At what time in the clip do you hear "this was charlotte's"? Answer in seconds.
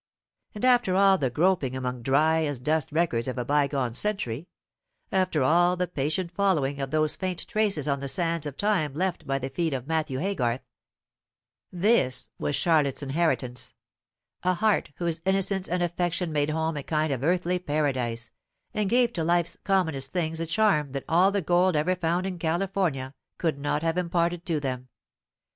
11.71-13.03